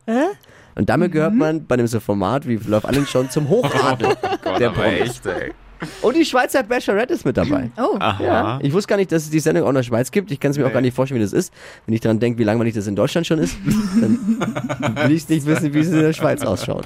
Und 0.75 0.89
damit 0.89 1.12
gehört 1.12 1.33
man 1.33 1.65
bei 1.65 1.74
einem 1.75 1.88
so 1.88 2.00
Format 2.00 2.48
wie 2.48 2.55
Love 2.57 2.88
Island 2.88 3.07
schon 3.10 3.29
zum 3.29 3.50
Hochadel 3.50 4.10
Gott, 4.43 4.60
der 4.60 4.69
aber 4.69 4.81
Promis. 4.83 5.01
echt, 5.01 5.25
ey. 5.25 5.53
Und 6.01 6.15
die 6.15 6.25
Schweizer 6.25 6.63
Bachelorette 6.63 7.13
ist 7.13 7.25
mit 7.25 7.38
dabei. 7.38 7.69
Oh, 7.77 7.96
Aha. 8.00 8.24
Ja, 8.24 8.60
ich 8.62 8.74
wusste 8.74 8.89
gar 8.89 8.98
nicht, 8.98 9.12
dass 9.12 9.24
es 9.24 9.29
die 9.29 9.39
Sendung 9.39 9.63
auch 9.65 9.69
in 9.69 9.75
der 9.75 9.84
Schweiz 9.84 10.12
gibt. 10.12 10.31
Ich 10.31 10.39
kann 10.39 10.51
es 10.51 10.57
mir 10.57 10.65
auch 10.65 10.74
gar 10.74 10.81
nicht 10.81 10.96
vorstellen, 10.96 11.19
wie 11.19 11.24
das 11.24 11.34
ist. 11.34 11.53
Wenn 11.86 11.93
ich 11.96 12.01
daran 12.01 12.19
denke, 12.19 12.39
wie 12.39 12.43
langweilig 12.43 12.74
das 12.74 12.88
in 12.88 12.96
Deutschland 12.96 13.27
schon 13.27 13.39
ist, 13.39 13.55
dann 14.01 14.39
will 15.05 15.12
ich 15.15 15.27
nicht 15.29 15.46
wissen, 15.46 15.74
wie 15.74 15.79
es 15.79 15.88
in 15.91 16.00
der 16.00 16.13
Schweiz 16.13 16.43
ausschaut. 16.43 16.86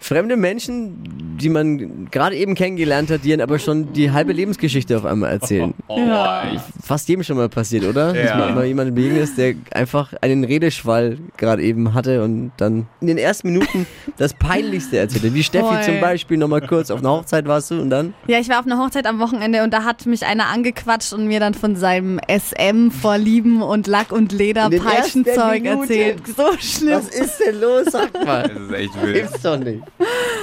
Fremde 0.00 0.36
Menschen, 0.36 1.36
die 1.40 1.48
man 1.48 2.08
gerade 2.10 2.36
eben 2.36 2.54
kennengelernt 2.54 3.10
hat, 3.10 3.24
die 3.24 3.30
ihnen 3.32 3.40
aber 3.42 3.58
schon 3.58 3.92
die 3.92 4.10
halbe 4.10 4.32
Lebensgeschichte 4.32 4.96
auf 4.96 5.04
einmal 5.04 5.30
erzählen. 5.30 5.74
Oh, 5.88 5.98
Ja. 5.98 6.42
Fast 6.82 7.08
jedem 7.08 7.22
schon 7.22 7.36
mal 7.36 7.48
passiert, 7.48 7.84
oder? 7.84 8.12
Dass 8.12 8.24
Ja. 8.30 8.36
man 8.36 8.54
mal 8.54 8.64
jemandem 8.66 8.94
begegnet 8.94 9.22
ist, 9.22 9.38
der 9.38 9.54
einfach 9.72 10.12
einen 10.20 10.44
Redeschwall 10.44 11.18
gerade 11.36 11.62
eben 11.62 11.94
hatte 11.94 12.22
und 12.22 12.52
dann 12.58 12.86
in 13.00 13.06
den 13.06 13.18
ersten 13.18 13.52
Minuten 13.52 13.86
das 14.18 14.34
Peinlichste 14.34 14.98
erzählte. 14.98 15.32
Wie 15.34 15.42
Steffi 15.42 15.64
Voll. 15.66 15.82
zum 15.82 16.00
Beispiel 16.00 16.36
nochmal 16.36 16.60
kurz 16.66 16.90
auf 16.90 17.00
einer 17.00 17.10
Hochzeit 17.10 17.46
warst 17.46 17.70
du 17.70 17.80
und 17.80 17.90
dann? 17.98 18.14
Ja, 18.26 18.38
ich 18.38 18.48
war 18.48 18.60
auf 18.60 18.66
einer 18.66 18.78
Hochzeit 18.78 19.06
am 19.06 19.18
Wochenende 19.18 19.62
und 19.62 19.72
da 19.72 19.84
hat 19.84 20.06
mich 20.06 20.24
einer 20.24 20.46
angequatscht 20.46 21.12
und 21.12 21.26
mir 21.26 21.40
dann 21.40 21.54
von 21.54 21.76
seinem 21.76 22.18
SM-Vorlieben 22.28 23.62
und 23.62 23.86
Lack- 23.86 24.12
und 24.12 24.32
Leder-Peitschenzeug 24.32 25.64
erzählt. 25.64 26.26
So 26.26 26.52
schlimm. 26.58 26.98
Was 26.98 27.08
ist 27.08 27.38
denn 27.38 27.60
los? 27.60 27.86
Sag 27.90 28.12
mal. 28.24 28.42
Das 28.48 28.62
ist 28.62 28.72
echt 28.72 29.02
wild. 29.02 29.14
Gibt's 29.14 29.42
doch 29.42 29.58
nicht. 29.58 29.82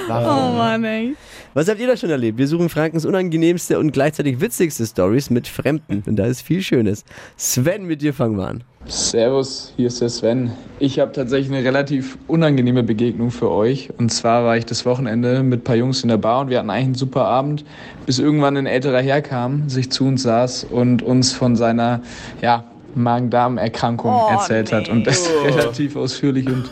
Oh 0.07 0.11
Mann, 0.11 0.83
ey. 0.83 1.15
Was 1.55 1.69
habt 1.69 1.79
ihr 1.79 1.87
da 1.87 1.95
schon 1.95 2.09
erlebt? 2.09 2.37
Wir 2.37 2.49
suchen 2.49 2.67
Frankens 2.67 3.05
unangenehmste 3.05 3.79
und 3.79 3.93
gleichzeitig 3.93 4.41
witzigste 4.41 4.85
Stories 4.85 5.29
mit 5.29 5.47
Fremden. 5.47 6.03
Und 6.05 6.17
da 6.17 6.25
ist 6.25 6.41
viel 6.41 6.61
Schönes. 6.61 7.05
Sven, 7.37 7.85
mit 7.85 8.01
dir 8.01 8.13
fangen 8.13 8.37
wir 8.37 8.45
an. 8.45 8.65
Servus, 8.87 9.71
hier 9.77 9.87
ist 9.87 10.01
der 10.01 10.09
Sven. 10.09 10.51
Ich 10.79 10.99
habe 10.99 11.13
tatsächlich 11.13 11.55
eine 11.55 11.65
relativ 11.65 12.17
unangenehme 12.27 12.83
Begegnung 12.83 13.31
für 13.31 13.49
euch. 13.49 13.89
Und 13.97 14.11
zwar 14.11 14.43
war 14.43 14.57
ich 14.57 14.65
das 14.65 14.85
Wochenende 14.85 15.43
mit 15.43 15.61
ein 15.61 15.63
paar 15.63 15.77
Jungs 15.77 16.03
in 16.03 16.09
der 16.09 16.17
Bar 16.17 16.41
und 16.41 16.49
wir 16.49 16.59
hatten 16.59 16.69
eigentlich 16.69 16.87
einen 16.87 16.95
super 16.95 17.23
Abend, 17.23 17.63
bis 18.05 18.19
irgendwann 18.19 18.57
ein 18.57 18.65
älterer 18.65 18.99
Herr 18.99 19.21
kam, 19.21 19.69
sich 19.69 19.89
zu 19.89 20.03
uns 20.03 20.23
saß 20.23 20.65
und 20.65 21.03
uns 21.03 21.31
von 21.31 21.55
seiner 21.55 22.01
ja, 22.41 22.65
Magen-Darm-Erkrankung 22.95 24.13
Oh, 24.13 24.29
erzählt 24.31 24.71
hat 24.71 24.89
und 24.89 25.05
das 25.05 25.29
relativ 25.43 25.95
ausführlich 25.95 26.47
und 26.47 26.69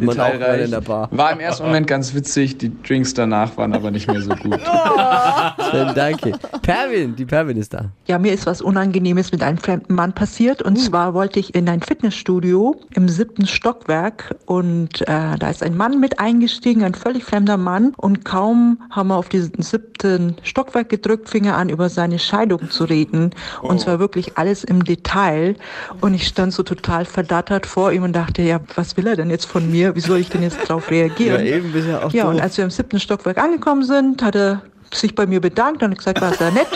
detailreich. 0.00 0.64
in 0.64 0.70
der 0.70 0.80
Bar. 0.80 1.08
War 1.10 1.32
im 1.32 1.40
ersten 1.40 1.64
Moment 1.64 1.86
ganz 1.86 2.14
witzig, 2.14 2.58
die 2.58 2.72
Drinks 2.82 3.14
danach 3.14 3.56
waren 3.56 3.74
aber 3.74 3.90
nicht 3.90 4.08
mehr 4.10 4.20
so 4.22 4.30
gut. 4.30 4.60
Schön, 5.70 5.92
danke. 5.94 6.32
Pervin, 6.62 7.16
die 7.16 7.24
Pervin 7.24 7.56
ist 7.56 7.74
da. 7.74 7.86
Ja, 8.06 8.18
mir 8.18 8.32
ist 8.32 8.46
was 8.46 8.60
Unangenehmes 8.62 9.32
mit 9.32 9.42
einem 9.42 9.58
fremden 9.58 9.94
Mann 9.94 10.12
passiert. 10.12 10.62
Und 10.62 10.76
zwar 10.76 11.14
wollte 11.14 11.40
ich 11.40 11.54
in 11.54 11.68
ein 11.68 11.80
Fitnessstudio 11.82 12.76
im 12.94 13.08
siebten 13.08 13.46
Stockwerk 13.46 14.34
und 14.46 15.02
äh, 15.02 15.36
da 15.38 15.50
ist 15.50 15.62
ein 15.62 15.76
Mann 15.76 16.00
mit 16.00 16.18
eingestiegen, 16.18 16.82
ein 16.84 16.94
völlig 16.94 17.24
fremder 17.24 17.56
Mann. 17.56 17.92
Und 17.96 18.24
kaum 18.24 18.78
haben 18.90 19.08
wir 19.08 19.16
auf 19.16 19.28
diesen 19.28 19.62
siebten 19.62 20.36
Stockwerk 20.42 20.88
gedrückt, 20.88 21.28
fing 21.28 21.44
er 21.44 21.56
an, 21.56 21.68
über 21.68 21.88
seine 21.88 22.18
Scheidung 22.18 22.70
zu 22.70 22.84
reden. 22.84 23.30
Und 23.62 23.80
zwar 23.80 23.98
wirklich 23.98 24.36
alles 24.38 24.64
im 24.64 24.84
Detail. 24.84 25.56
Und 26.00 26.14
ich 26.14 26.26
stand 26.26 26.52
so 26.52 26.62
total 26.62 27.04
verdattert 27.04 27.66
vor 27.66 27.92
ihm 27.92 28.02
und 28.02 28.12
dachte, 28.14 28.42
ja, 28.42 28.60
was 28.74 28.96
will 28.96 29.06
er 29.06 29.16
denn 29.16 29.30
jetzt 29.30 29.46
von 29.46 29.70
mir? 29.70 29.94
Wie 29.94 30.00
soll 30.00 30.18
ich 30.18 30.28
denn 30.28 30.42
jetzt 30.42 30.58
darauf 30.68 30.90
reagieren? 30.90 31.44
Ja, 31.46 31.54
eben 31.56 31.72
bisher 31.72 32.04
auch 32.04 32.12
Ja, 32.12 32.24
doof. 32.24 32.34
und 32.34 32.40
als 32.40 32.56
wir 32.56 32.64
im 32.64 32.70
siebten 32.70 33.00
Stockwerk 33.00 33.38
angekommen 33.38 33.84
sind, 33.84 34.22
hat 34.22 34.34
er 34.36 34.62
sich 34.92 35.14
bei 35.14 35.26
mir 35.26 35.40
bedankt 35.40 35.82
und 35.82 35.96
gesagt, 35.96 36.20
war 36.20 36.32
sehr 36.34 36.50
nett 36.50 36.66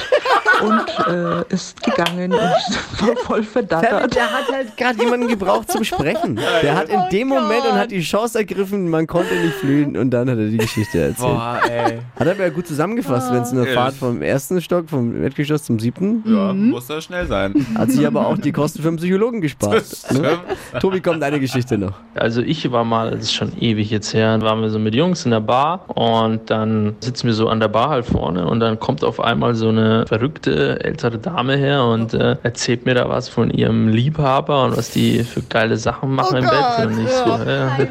und 0.62 1.06
äh, 1.08 1.42
ist 1.54 1.82
gegangen 1.82 2.32
und 2.32 2.38
war 3.08 3.16
voll 3.24 3.42
verdattert. 3.42 4.14
der 4.14 4.24
hat 4.30 4.52
halt 4.52 4.76
gerade 4.76 5.02
jemanden 5.02 5.26
gebraucht 5.28 5.70
zum 5.70 5.84
Sprechen. 5.84 6.38
Der 6.62 6.76
hat 6.76 6.88
in 6.90 7.00
dem 7.10 7.28
Moment 7.28 7.64
und 7.70 7.78
hat 7.78 7.90
die 7.90 8.00
Chance 8.02 8.38
ergriffen, 8.38 8.90
man 8.90 9.06
konnte 9.06 9.34
nicht 9.36 9.54
flühen 9.54 9.96
und 9.96 10.10
dann 10.10 10.28
hat 10.28 10.36
er 10.38 10.48
die 10.48 10.58
Geschichte 10.58 10.98
erzählt. 11.00 11.16
Boah, 11.34 11.60
ey. 11.66 12.00
Hat 12.18 12.26
er 12.26 12.32
aber 12.32 12.42
ja 12.42 12.48
gut 12.50 12.66
zusammengefasst, 12.66 13.32
wenn 13.32 13.42
es 13.42 13.52
eine 13.52 13.66
Ja. 13.68 13.72
Fahrt 13.74 13.94
vom 13.94 14.20
ersten 14.20 14.60
Stock, 14.60 14.90
vom 14.90 15.22
Erdgeschoss 15.22 15.62
zum 15.62 15.78
siebten, 15.78 16.22
Ja, 16.26 16.52
muss 16.52 16.86
da 16.88 17.00
schnell 17.00 17.26
sein. 17.26 17.54
hat 17.78 17.90
sich 17.90 18.06
aber 18.06 18.26
auch 18.26 18.36
die 18.36 18.52
Kosten 18.52 18.82
für 18.82 18.88
einen 18.88 18.98
Psychologen 18.98 19.40
gespart. 19.40 19.82
Ne? 20.12 20.38
Tobi, 20.80 21.00
kommt 21.00 21.22
deine 21.22 21.40
Geschichte 21.40 21.78
noch. 21.78 21.94
Also 22.14 22.42
ich 22.42 22.70
war 22.70 22.84
mal, 22.84 23.12
das 23.12 23.20
ist 23.20 23.32
schon 23.32 23.52
ewig 23.58 23.90
jetzt 23.90 24.12
her, 24.12 24.38
waren 24.42 24.60
wir 24.60 24.68
so 24.68 24.78
mit 24.78 24.94
Jungs 24.94 25.24
in 25.24 25.30
der 25.30 25.40
Bar 25.40 25.84
und 25.88 26.50
dann 26.50 26.96
sitzen 27.00 27.26
wir 27.28 27.34
so 27.34 27.48
an 27.48 27.60
der 27.60 27.68
Bar 27.68 27.88
halt 27.88 27.99
vorne 28.02 28.46
und 28.46 28.60
dann 28.60 28.78
kommt 28.78 29.04
auf 29.04 29.20
einmal 29.20 29.54
so 29.54 29.68
eine 29.68 30.06
verrückte 30.06 30.82
ältere 30.84 31.18
Dame 31.18 31.56
her 31.56 31.84
und 31.84 32.14
äh, 32.14 32.36
erzählt 32.42 32.86
mir 32.86 32.94
da 32.94 33.08
was 33.08 33.28
von 33.28 33.50
ihrem 33.50 33.88
Liebhaber 33.88 34.64
und 34.64 34.76
was 34.76 34.90
die 34.90 35.24
für 35.24 35.42
geile 35.42 35.76
Sachen 35.76 36.14
machen 36.14 36.38
im 36.38 36.44
Bett 36.44 36.86
und 36.86 37.04
ich 37.04 37.10
so, 37.10 37.34
äh, 37.34 37.86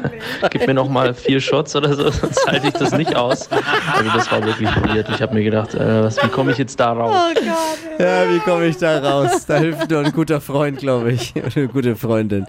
gib 0.50 0.66
mir 0.66 0.74
noch 0.74 0.88
mal 0.88 1.14
vier 1.14 1.40
Shots 1.40 1.74
oder 1.76 1.94
so, 1.94 2.10
sonst 2.10 2.46
halte 2.46 2.68
ich 2.68 2.74
das 2.74 2.92
nicht 2.92 3.16
aus. 3.16 3.48
Also 3.92 4.10
das 4.14 4.30
war 4.30 4.44
wirklich 4.44 4.70
weird. 4.76 5.08
Ich 5.10 5.22
habe 5.22 5.34
mir 5.34 5.44
gedacht, 5.44 5.74
äh, 5.74 6.04
was, 6.04 6.22
wie 6.22 6.28
komme 6.28 6.52
ich 6.52 6.58
jetzt 6.58 6.78
da 6.78 6.92
raus? 6.92 7.14
Ja, 7.98 8.28
wie 8.30 8.38
komme 8.40 8.66
ich 8.66 8.76
da 8.78 8.98
raus? 8.98 9.46
Da 9.46 9.56
hilft 9.56 9.90
nur 9.90 10.00
ein 10.00 10.12
guter 10.12 10.40
Freund, 10.40 10.78
glaube 10.78 11.12
ich. 11.12 11.34
Oder 11.36 11.50
eine 11.56 11.68
gute 11.68 11.96
Freundin. 11.96 12.46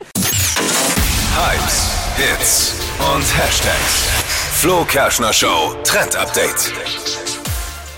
Hypes, 1.35 1.91
Hits 2.17 2.75
und 3.13 3.23
Hashtags. 3.37 4.09
Flo 4.53 4.85
Kerschner 4.85 5.33
Show 5.33 5.75
Trend 5.83 6.15
Update. 6.15 7.20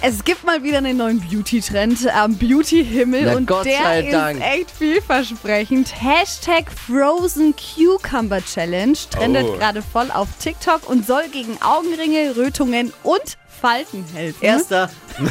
Es 0.05 0.25
gibt 0.25 0.43
mal 0.43 0.61
wieder 0.63 0.79
einen 0.79 0.97
neuen 0.97 1.21
Beauty-Trend 1.21 2.13
am 2.13 2.35
Beauty-Himmel 2.35 3.21
Na, 3.23 3.35
und 3.37 3.45
Gott 3.45 3.65
der 3.65 4.03
ist 4.03 4.11
Dank. 4.13 4.41
echt 4.41 4.69
vielversprechend. 4.69 5.93
Hashtag 5.97 6.65
Frozen 6.73 7.55
Cucumber 7.55 8.43
Challenge 8.43 8.97
trendet 9.09 9.45
Oh. 9.47 9.53
gerade 9.57 9.81
voll 9.81 10.11
auf 10.11 10.27
TikTok 10.39 10.89
und 10.89 11.07
soll 11.07 11.29
gegen 11.31 11.57
Augenringe, 11.61 12.35
Rötungen 12.35 12.91
und 13.03 13.37
Falten 13.61 14.05
helfen. 14.13 14.43
Erster. 14.43 14.89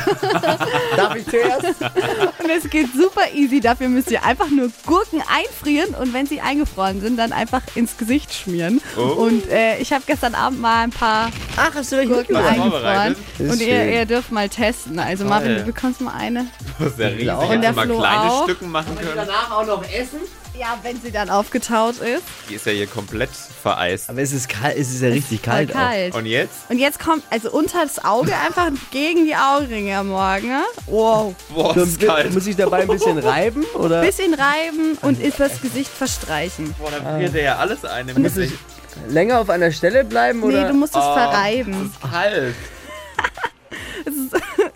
Darf 0.96 1.16
ich 1.16 1.26
zuerst? 1.26 1.64
Und 1.64 2.50
es 2.50 2.70
geht 2.70 2.92
super 2.94 3.22
easy. 3.34 3.60
Dafür 3.60 3.88
müsst 3.88 4.10
ihr 4.10 4.24
einfach 4.24 4.48
nur 4.48 4.70
Gurken 4.86 5.22
einfrieren 5.28 5.94
und 5.94 6.14
wenn 6.14 6.26
sie 6.26 6.40
eingefroren 6.40 7.00
sind, 7.00 7.18
dann 7.18 7.32
einfach 7.32 7.62
ins 7.74 7.96
Gesicht 7.96 8.32
schmieren. 8.32 8.80
Oh. 8.96 9.24
Und 9.24 9.48
äh, 9.50 9.78
ich 9.78 9.92
habe 9.92 10.04
gestern 10.06 10.34
Abend 10.34 10.60
mal 10.60 10.84
ein 10.84 10.90
paar 10.90 11.30
Ach, 11.56 11.74
hast 11.74 11.92
du 11.92 11.96
welche 11.96 12.12
Gurken 12.12 12.36
eingefroren. 12.36 13.16
Und 13.38 13.60
ihr, 13.60 13.92
ihr 13.92 14.06
dürft 14.06 14.32
mal 14.32 14.48
testen. 14.48 14.98
Also 14.98 15.24
Marvin, 15.24 15.56
du 15.56 15.64
bekommst 15.64 16.00
mal 16.00 16.14
eine. 16.14 16.46
Das 16.78 16.92
ist 16.92 16.98
ja 16.98 17.08
riesig. 17.08 17.30
auch. 17.30 17.50
Und 17.50 17.60
der 17.60 17.70
Hättest 17.70 17.90
du 17.90 17.94
mal 17.94 17.98
kleine 17.98 18.32
auch. 18.32 18.44
Stücken 18.44 18.70
machen 18.70 18.96
können. 18.96 19.12
Danach 19.14 19.50
auch 19.50 19.66
noch 19.66 19.84
essen? 19.92 20.20
Ja, 20.58 20.78
wenn 20.82 21.00
sie 21.00 21.10
dann 21.10 21.30
aufgetaut 21.30 21.96
ist. 21.98 22.22
Die 22.50 22.54
ist 22.54 22.66
ja 22.66 22.72
hier 22.72 22.86
komplett 22.86 23.30
vereist. 23.30 24.10
Aber 24.10 24.20
es 24.20 24.32
ist 24.32 24.48
kalt, 24.50 24.76
es 24.76 24.90
ist 24.90 25.00
ja 25.02 25.08
richtig 25.08 25.40
Voll 25.40 25.50
kalt. 25.52 25.70
auch. 25.70 25.74
kalt. 25.78 26.14
Und 26.14 26.26
jetzt? 26.26 26.52
Und 26.68 26.78
jetzt 26.78 27.00
kommt, 27.00 27.22
also 27.30 27.50
unter 27.50 27.82
das 27.82 28.04
Auge 28.04 28.32
einfach 28.36 28.70
gegen 28.90 29.24
die 29.24 29.34
Augenringe 29.34 29.96
am 29.96 30.08
Morgen. 30.08 30.48
ne? 30.48 30.62
Wow. 30.86 31.34
Boah, 31.48 31.74
So, 31.74 31.82
ist 31.84 32.00
kalt. 32.00 32.32
Muss 32.34 32.46
ich 32.46 32.54
dabei 32.56 32.82
ein 32.82 32.88
bisschen 32.88 33.16
reiben? 33.26 33.64
Oder? 33.74 34.02
Bisschen 34.02 34.34
reiben 34.34 34.98
und 35.00 35.20
ist 35.20 35.40
das 35.40 35.60
Gesicht 35.62 35.90
verstreichen. 35.90 36.74
Boah, 36.78 36.90
dann 36.90 37.16
friert 37.18 37.34
der 37.34 37.42
ja 37.42 37.56
alles 37.56 37.84
ein 37.86 38.08
im 38.10 38.20
Muss 38.22 38.32
ich 38.36 38.50
Gesicht. 38.50 38.58
länger 39.08 39.40
auf 39.40 39.48
einer 39.48 39.72
Stelle 39.72 40.04
bleiben? 40.04 40.40
Nee, 40.40 40.46
Oder? 40.46 40.68
du 40.68 40.74
musst 40.74 40.94
es 40.94 41.00
Oh, 41.02 41.14
verreiben. 41.14 41.90
Das 42.02 42.10
ist 42.10 42.12
kalt. 42.12 42.54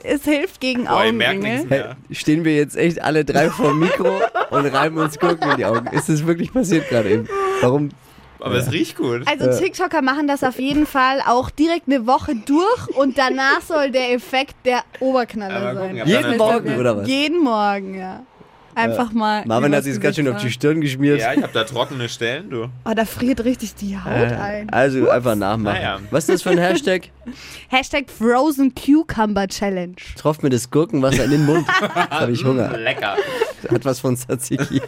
Es, 0.06 0.24
hilft 0.24 0.60
gegen 0.60 0.88
Augenringe. 0.88 1.38
nichts 1.38 1.70
mehr. 1.70 1.96
Stehen 2.10 2.44
wir 2.44 2.54
jetzt 2.56 2.76
echt 2.76 3.02
alle 3.02 3.24
drei 3.24 3.50
vor 3.50 3.70
dem 3.70 3.80
Mikro 3.80 4.20
und 4.50 4.66
reiben 4.66 4.98
uns 4.98 5.18
Gurken 5.18 5.50
in 5.50 5.56
die 5.56 5.64
Augen? 5.64 5.86
Ist 5.88 6.08
das 6.08 6.26
wirklich 6.26 6.52
passiert 6.52 6.88
gerade 6.88 7.10
eben? 7.10 7.28
Warum? 7.60 7.90
Aber 8.38 8.56
es 8.56 8.70
riecht 8.70 8.96
gut. 8.96 9.22
Also 9.26 9.58
TikToker 9.58 10.02
machen 10.02 10.28
das 10.28 10.44
auf 10.44 10.58
jeden 10.58 10.86
Fall 10.86 11.20
auch 11.26 11.50
direkt 11.50 11.88
eine 11.88 12.06
Woche 12.06 12.36
durch 12.36 12.96
und 12.96 13.18
danach 13.18 13.60
soll 13.62 13.90
der 13.90 14.12
Effekt 14.12 14.54
der 14.64 14.82
Oberknaller 15.00 15.74
sein. 15.74 16.02
Jeden 16.04 16.36
Morgen 16.36 16.76
oder 16.76 16.96
was? 16.98 17.08
Jeden 17.08 17.42
Morgen, 17.42 17.98
ja. 17.98 18.20
Einfach 18.76 19.12
mal. 19.12 19.42
Marvin 19.46 19.74
hat 19.74 19.84
sich 19.84 19.94
jetzt 19.94 20.02
ganz 20.02 20.16
schön 20.16 20.28
auf 20.28 20.40
die 20.40 20.50
Stirn 20.50 20.80
geschmiert. 20.82 21.18
Ja, 21.20 21.32
ich 21.32 21.42
habe 21.42 21.52
da 21.52 21.64
trockene 21.64 22.08
Stellen, 22.08 22.50
du. 22.50 22.64
Oh, 22.84 22.92
da 22.94 23.04
friert 23.06 23.42
richtig 23.44 23.74
die 23.74 23.96
Haut 23.96 24.06
ein. 24.06 24.68
Also 24.70 25.08
einfach 25.08 25.34
nachmachen. 25.34 25.76
Naja. 25.78 25.98
Was 26.10 26.24
ist 26.24 26.34
das 26.34 26.42
für 26.42 26.50
ein 26.50 26.58
Hashtag? 26.62 27.10
Hashtag 27.68 28.10
Frozen 28.10 28.74
Cucumber 28.74 29.48
Challenge. 29.48 29.96
Tropft 30.18 30.42
mir 30.42 30.50
das 30.50 30.70
Gurkenwasser 30.70 31.24
in 31.24 31.30
den 31.30 31.46
Mund. 31.46 31.66
Habe 32.10 32.32
ich 32.32 32.44
Hunger. 32.44 32.76
Lecker. 32.76 33.16
Hat 33.70 33.84
was 33.84 34.00
von 34.00 34.16
Tzatziki. 34.16 34.82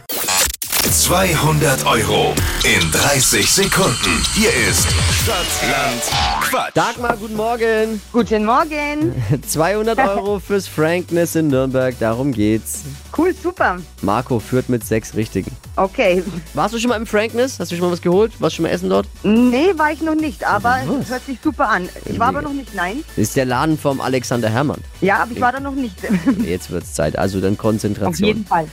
200 0.83 1.85
Euro 1.85 2.33
in 2.63 2.91
30 2.91 3.47
Sekunden. 3.51 4.23
Hier 4.33 4.49
ist 4.67 4.87
Stadtland 5.21 6.01
Quatsch. 6.41 6.71
Dagmar, 6.73 7.15
guten 7.17 7.35
Morgen. 7.35 8.01
Guten 8.11 8.43
Morgen. 8.43 9.13
200 9.47 9.99
Euro 9.99 10.39
fürs 10.39 10.67
Frankness 10.67 11.35
in 11.35 11.49
Nürnberg, 11.49 11.93
darum 11.99 12.31
geht's. 12.31 12.85
Cool, 13.15 13.35
super. 13.35 13.77
Marco 14.01 14.39
führt 14.39 14.69
mit 14.69 14.83
sechs 14.83 15.13
Richtigen. 15.13 15.51
Okay. 15.75 16.23
Warst 16.55 16.73
du 16.73 16.79
schon 16.79 16.89
mal 16.89 16.95
im 16.95 17.05
Frankness? 17.05 17.59
Hast 17.59 17.71
du 17.71 17.75
schon 17.75 17.85
mal 17.85 17.91
was 17.91 18.01
geholt? 18.01 18.31
Warst 18.39 18.53
du 18.53 18.57
schon 18.57 18.63
mal 18.63 18.69
essen 18.71 18.89
dort? 18.89 19.05
Nee, 19.21 19.73
war 19.75 19.91
ich 19.91 20.01
noch 20.01 20.15
nicht, 20.15 20.43
aber 20.47 20.79
Was? 20.87 21.01
es 21.05 21.09
hört 21.11 21.25
sich 21.25 21.37
super 21.43 21.69
an. 21.69 21.87
Ich 22.05 22.17
war 22.17 22.29
aber 22.29 22.41
noch 22.41 22.53
nicht, 22.53 22.73
nein. 22.73 23.03
Das 23.15 23.23
ist 23.27 23.35
der 23.35 23.45
Laden 23.45 23.77
vom 23.77 24.01
Alexander 24.01 24.49
Hermann. 24.49 24.81
Ja, 25.01 25.17
aber 25.19 25.31
ich 25.33 25.41
war 25.41 25.51
da 25.51 25.59
noch 25.59 25.75
nicht. 25.75 25.95
Jetzt 26.43 26.71
wird's 26.71 26.93
Zeit, 26.93 27.15
also 27.19 27.39
dann 27.41 27.53
Auf 27.53 27.59
Konzentration. 27.59 28.27
jeden 28.27 28.45
Fall. 28.47 28.67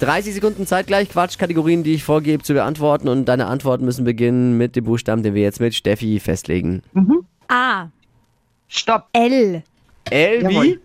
30 0.00 0.34
Sekunden 0.34 0.66
Zeit 0.66 0.86
gleich, 0.86 1.10
Quatschkategorien, 1.10 1.82
die 1.82 1.94
ich 1.94 2.04
vorgebe 2.04 2.42
zu 2.42 2.54
beantworten 2.54 3.08
und 3.08 3.26
deine 3.26 3.46
Antworten 3.46 3.84
müssen 3.84 4.04
beginnen 4.04 4.56
mit 4.56 4.74
dem 4.74 4.84
Buchstaben, 4.84 5.22
den 5.22 5.34
wir 5.34 5.42
jetzt 5.42 5.60
mit 5.60 5.74
Steffi 5.74 6.18
festlegen. 6.20 6.82
A. 7.48 7.88
Stopp. 8.68 9.08
L. 9.12 9.62
L 10.10 10.48
wie? 10.48 10.78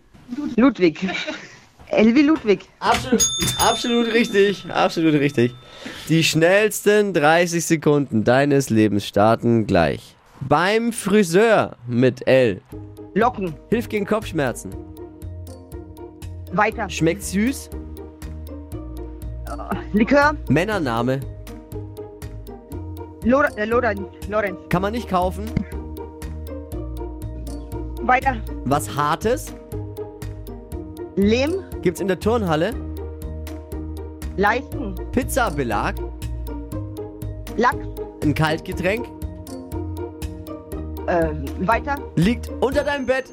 Ludwig. 0.56 1.08
Elvi 1.88 2.22
Ludwig. 2.22 2.60
Absolut, 2.80 3.24
absolut 3.58 4.12
richtig, 4.12 4.66
absolut 4.70 5.14
richtig. 5.14 5.54
Die 6.08 6.24
schnellsten 6.24 7.14
30 7.14 7.64
Sekunden 7.64 8.24
deines 8.24 8.70
Lebens 8.70 9.06
starten 9.06 9.66
gleich. 9.66 10.16
Beim 10.40 10.92
Friseur 10.92 11.76
mit 11.86 12.26
L. 12.26 12.60
Locken. 13.14 13.54
Hilft 13.70 13.90
gegen 13.90 14.04
Kopfschmerzen. 14.04 14.74
Weiter. 16.52 16.90
Schmeckt 16.90 17.22
süß. 17.22 17.70
Likör. 19.92 20.36
Männername. 20.48 21.20
Lor 23.24 23.48
äh, 23.56 23.64
Lorenz. 23.64 24.00
Lorenz. 24.28 24.58
Kann 24.68 24.82
man 24.82 24.92
nicht 24.92 25.08
kaufen. 25.08 25.50
Weiter. 28.02 28.36
Was 28.64 28.94
Hartes. 28.94 29.52
Lehm. 31.16 31.64
Gibt's 31.82 32.00
in 32.00 32.08
der 32.08 32.20
Turnhalle. 32.20 32.72
Leisten. 34.36 34.94
Pizzabelag. 35.12 35.94
Lachs. 37.56 37.86
Ein 38.22 38.34
Kaltgetränk. 38.34 39.06
Äh, 41.06 41.30
weiter. 41.60 41.96
Liegt 42.16 42.48
unter 42.60 42.84
deinem 42.84 43.06
Bett. 43.06 43.32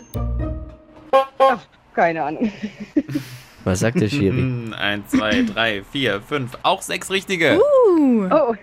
Keine 1.94 2.24
Ahnung. 2.24 2.52
Was 3.64 3.80
sagt 3.80 4.02
der 4.02 4.10
Schiri? 4.10 4.74
Eins, 4.78 5.10
zwei, 5.12 5.44
drei, 5.44 5.84
vier, 5.92 6.22
fünf. 6.22 6.58
Auch 6.64 6.82
sechs 6.82 7.10
richtige. 7.10 7.60
Oh. 7.60 8.56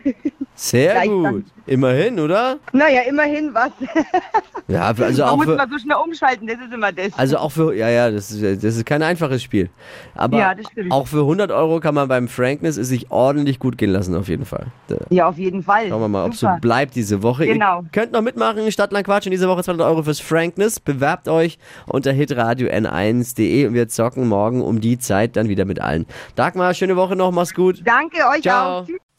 Sehr 0.54 1.06
gut. 1.06 1.44
Immerhin, 1.66 2.20
oder? 2.20 2.58
Naja, 2.72 3.02
immerhin 3.02 3.54
was. 3.54 3.72
Ja, 4.70 4.82
also 4.82 5.22
Man 5.22 5.30
auch 5.30 5.36
muss 5.36 5.46
für, 5.46 5.56
mal 5.56 5.68
so 5.68 5.78
schnell 5.78 5.96
umschalten, 5.96 6.46
das 6.46 6.56
ist 6.58 6.72
immer 6.72 6.92
das. 6.92 7.12
also 7.18 7.38
auch 7.38 7.50
für, 7.50 7.74
ja, 7.74 7.88
ja, 7.88 8.10
das 8.10 8.30
ist, 8.30 8.64
das 8.64 8.76
ist 8.76 8.86
kein 8.86 9.02
einfaches 9.02 9.42
Spiel. 9.42 9.70
Aber 10.14 10.38
Ja, 10.38 10.54
auch 10.90 11.06
für 11.06 11.20
100 11.20 11.50
Euro 11.50 11.80
kann 11.80 11.94
man 11.94 12.08
beim 12.08 12.28
Frankness 12.28 12.76
es 12.76 12.88
sich 12.88 13.10
ordentlich 13.10 13.58
gut 13.58 13.78
gehen 13.78 13.90
lassen, 13.90 14.14
auf 14.14 14.28
jeden 14.28 14.44
Fall. 14.44 14.66
Da 14.88 14.96
ja, 15.10 15.28
auf 15.28 15.38
jeden 15.38 15.62
Fall. 15.62 15.88
schauen 15.88 16.00
wir 16.00 16.08
mal, 16.08 16.24
ob 16.24 16.32
es 16.32 16.40
so 16.40 16.48
bleibt 16.60 16.94
diese 16.94 17.22
Woche. 17.22 17.46
Genau. 17.46 17.80
Ihr 17.82 17.88
könnt 17.92 18.12
noch 18.12 18.22
mitmachen, 18.22 18.70
Stadtland 18.70 19.06
Quatsch 19.06 19.26
in 19.26 19.32
dieser 19.32 19.48
Woche 19.48 19.62
200 19.62 19.86
Euro 19.86 20.02
fürs 20.02 20.20
Frankness. 20.20 20.80
Bewerbt 20.80 21.28
euch 21.28 21.58
unter 21.86 22.12
hitradio 22.12 22.68
n1.de 22.68 23.66
und 23.66 23.74
wir 23.74 23.88
zocken 23.88 24.28
morgen 24.28 24.62
um 24.62 24.80
die 24.80 24.98
Zeit 24.98 25.36
dann 25.36 25.48
wieder 25.48 25.64
mit 25.64 25.80
allen. 25.80 26.06
Dagmar, 26.36 26.74
schöne 26.74 26.96
Woche 26.96 27.16
noch, 27.16 27.30
mach's 27.32 27.54
gut. 27.54 27.82
Danke 27.84 28.18
euch 28.34 28.42
Ciao. 28.42 28.80
auch. 28.80 28.86
Tschüss. 28.86 29.09